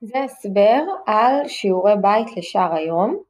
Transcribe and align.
זה 0.00 0.18
הסבר 0.24 0.82
על 1.06 1.48
שיעורי 1.48 1.92
בית 2.02 2.36
לשאר 2.36 2.74
היום. 2.74 3.22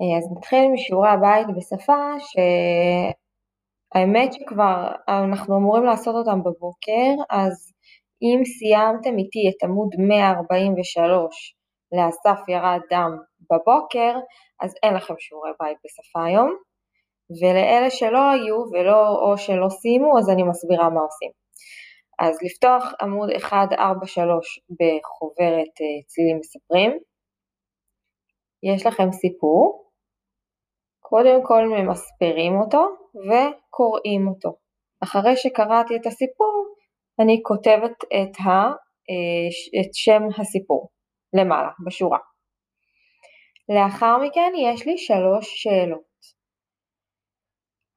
אה, 0.00 0.18
אז 0.18 0.32
נתחיל 0.36 0.68
משיעורי 0.72 1.08
הבית 1.08 1.46
בשפה 1.56 2.14
שהאמת 3.94 4.32
שכבר 4.32 4.92
אנחנו 5.08 5.56
אמורים 5.56 5.84
לעשות 5.84 6.14
אותם 6.14 6.40
בבוקר, 6.40 7.14
אז 7.30 7.72
אם 8.22 8.44
סיימתם 8.44 9.18
איתי 9.18 9.50
את 9.50 9.64
עמוד 9.64 9.88
143 9.98 11.54
לאסף 11.92 12.48
ירד 12.48 12.80
דם 12.90 13.18
בבוקר, 13.50 14.18
אז 14.60 14.74
אין 14.82 14.94
לכם 14.94 15.14
שיעורי 15.18 15.50
בית 15.60 15.78
בשפה 15.84 16.24
היום, 16.24 16.56
ולאלה 17.42 17.90
שלא 17.90 18.30
היו 18.30 18.56
ולא 18.72 19.08
או 19.08 19.38
שלא 19.38 19.68
סיימו, 19.68 20.18
אז 20.18 20.30
אני 20.30 20.42
מסבירה 20.42 20.90
מה 20.90 21.00
עושים. 21.00 21.30
אז 22.18 22.38
לפתוח 22.42 22.84
עמוד 23.02 23.30
143 23.30 24.60
בחוברת 24.70 25.74
אה, 25.80 26.02
צלילים 26.06 26.38
מספרים. 26.38 26.98
יש 28.62 28.86
לכם 28.86 29.12
סיפור, 29.12 29.90
קודם 31.00 31.40
כל 31.44 31.62
ממספרים 31.64 32.52
אותו 32.60 32.82
וקוראים 33.28 34.28
אותו. 34.28 34.56
אחרי 35.02 35.36
שקראתי 35.36 35.96
את 35.96 36.06
הסיפור, 36.06 36.74
אני 37.20 37.40
כותבת 37.42 38.04
את, 38.04 38.40
ה, 38.40 38.50
אה, 39.10 39.80
את 39.80 39.94
שם 39.94 40.22
הסיפור 40.40 40.88
למעלה, 41.32 41.70
בשורה. 41.86 42.18
לאחר 43.68 44.18
מכן 44.18 44.52
יש 44.56 44.86
לי 44.86 44.98
שלוש 44.98 45.62
שאלות. 45.62 46.08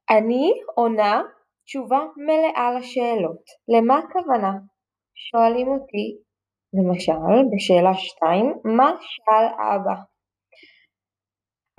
אני 0.09 0.53
עונה 0.75 1.21
תשובה 1.71 1.99
מלאה 2.17 2.79
לשאלות. 2.79 3.43
למה 3.67 3.97
הכוונה? 3.97 4.51
שואלים 5.15 5.67
אותי, 5.67 6.17
למשל, 6.73 7.35
בשאלה 7.51 7.93
2, 7.93 8.53
מה 8.77 8.89
שאל 8.99 9.45
אבא? 9.45 9.95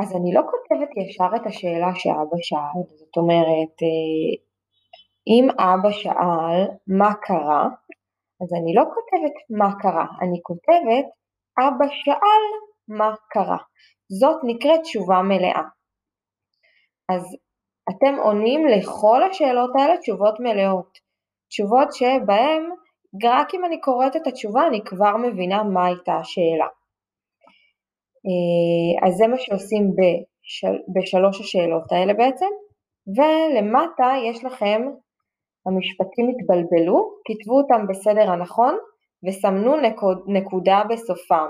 אז 0.01 0.17
אני 0.17 0.31
לא 0.35 0.43
כותבת 0.51 0.91
ישר 0.97 1.31
את 1.37 1.47
השאלה 1.47 1.91
שאבא 1.95 2.39
שאל, 2.49 2.83
זאת 2.99 3.17
אומרת, 3.17 3.75
אה, 3.83 4.33
אם 5.33 5.47
אבא 5.51 5.91
שאל 5.91 6.59
מה 6.87 7.15
קרה, 7.23 7.65
אז 8.43 8.49
אני 8.59 8.75
לא 8.75 8.85
כותבת 8.95 9.37
מה 9.59 9.71
קרה, 9.83 10.07
אני 10.23 10.39
כותבת 10.43 11.07
אבא 11.59 11.87
שאל 11.89 12.45
מה 12.89 13.15
קרה. 13.31 13.59
זאת 14.21 14.41
נקראת 14.45 14.81
תשובה 14.83 15.23
מלאה. 15.23 15.63
אז 17.13 17.23
אתם 17.91 18.15
עונים 18.23 18.67
לכל 18.67 19.23
השאלות 19.23 19.71
האלה 19.79 19.97
תשובות 19.97 20.41
מלאות, 20.41 20.99
תשובות 21.49 21.93
שבהן 21.93 22.63
רק 23.25 23.55
אם 23.55 23.65
אני 23.65 23.81
קוראת 23.81 24.17
את 24.17 24.27
התשובה 24.27 24.67
אני 24.67 24.81
כבר 24.85 25.17
מבינה 25.17 25.63
מה 25.63 25.87
הייתה 25.87 26.15
השאלה. 26.15 26.67
אה, 28.27 29.07
אז 29.07 29.15
זה 29.15 29.27
מה 29.27 29.39
שעושים 29.39 29.91
בשל, 29.91 30.77
בשלוש 30.95 31.41
השאלות 31.41 31.93
האלה 31.93 32.15
בעצם, 32.15 32.51
ולמטה 33.17 34.13
יש 34.29 34.45
לכם, 34.45 34.83
המשפטים 35.67 36.27
התבלבלו, 36.29 37.15
כתבו 37.25 37.59
אותם 37.59 37.87
בסדר 37.89 38.31
הנכון 38.31 38.77
וסמנו 39.27 39.77
נקוד, 39.77 40.25
נקודה 40.27 40.83
בסופם. 40.91 41.49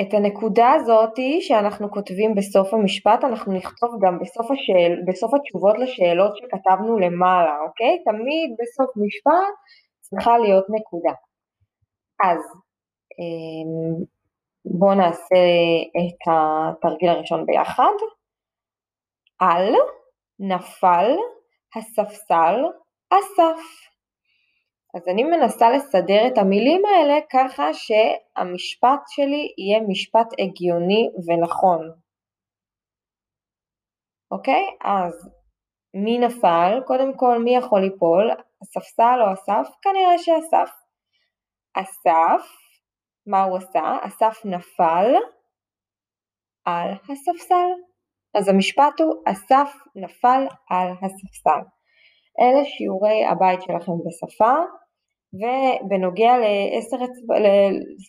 את 0.00 0.14
הנקודה 0.14 0.72
הזאתי 0.72 1.40
שאנחנו 1.40 1.90
כותבים 1.90 2.34
בסוף 2.34 2.74
המשפט 2.74 3.24
אנחנו 3.24 3.52
נכתוב 3.52 3.90
גם 4.02 4.18
בסוף, 4.18 4.50
השאל, 4.50 5.02
בסוף 5.06 5.34
התשובות 5.34 5.78
לשאלות 5.78 6.36
שכתבנו 6.36 6.98
למעלה, 6.98 7.56
אוקיי? 7.66 8.02
תמיד 8.04 8.56
בסוף 8.60 8.90
משפט 8.96 9.54
צריכה 10.00 10.38
להיות 10.38 10.64
נקודה. 10.70 11.12
אז 12.24 12.40
אמ, 13.18 14.04
בואו 14.78 14.94
נעשה 14.94 15.44
את 15.96 16.20
התרגיל 16.30 17.08
הראשון 17.08 17.46
ביחד. 17.46 17.96
על, 19.38 19.74
נפל, 20.40 21.10
הספסל, 21.76 22.64
אסף. 23.10 23.85
אז 24.96 25.08
אני 25.08 25.24
מנסה 25.24 25.70
לסדר 25.70 26.26
את 26.26 26.38
המילים 26.38 26.82
האלה 26.84 27.14
ככה 27.32 27.74
שהמשפט 27.74 29.00
שלי 29.08 29.54
יהיה 29.58 29.80
משפט 29.88 30.28
הגיוני 30.38 31.08
ונכון. 31.26 31.90
אוקיי? 34.30 34.64
אז 34.84 35.30
מי 35.94 36.18
נפל? 36.18 36.80
קודם 36.86 37.16
כל 37.16 37.38
מי 37.38 37.56
יכול 37.56 37.80
ליפול? 37.80 38.30
הספסל 38.62 39.18
או 39.20 39.32
אסף? 39.32 39.74
כנראה 39.82 40.18
שאסף. 40.18 40.70
אסף, 41.74 42.42
מה 43.26 43.44
הוא 43.44 43.56
עשה? 43.56 43.98
אסף 44.02 44.44
נפל 44.44 45.14
על 46.64 46.90
הספסל. 46.92 47.70
אז 48.34 48.48
המשפט 48.48 49.00
הוא 49.00 49.22
אסף 49.26 49.70
נפל 49.94 50.46
על 50.70 50.88
הספסל. 51.02 51.60
אלה 52.40 52.64
שיעורי 52.64 53.24
הבית 53.26 53.62
שלכם 53.62 53.92
בשפה. 54.06 54.54
ובנוגע 55.34 56.32
לעשר 56.38 56.96
אצבעות, 56.96 57.42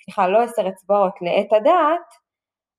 סליחה, 0.04 0.28
לא 0.28 0.42
עשר 0.42 0.68
אצבעות, 0.68 1.14
לעת 1.22 1.54
הדעת, 1.54 2.08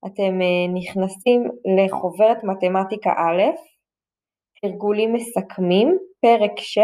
אתם 0.06 0.42
אה, 0.42 0.72
נכנסים 0.74 1.42
לחוברת 1.78 2.44
מתמטיקה 2.44 3.10
א', 3.10 3.42
תרגולים 4.62 5.12
מסכמים, 5.12 5.98
פרק 6.20 6.52
6, 6.58 6.80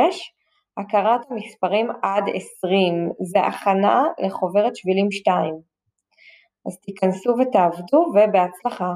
הכרת 0.76 1.20
המספרים 1.30 1.90
עד 2.02 2.24
20, 2.34 3.10
זה 3.32 3.40
הכנה 3.40 4.02
לחוברת 4.18 4.76
שבילים 4.76 5.10
2. 5.10 5.54
אז 6.66 6.78
תיכנסו 6.80 7.34
ותעבדו 7.38 7.98
ובהצלחה. 8.14 8.92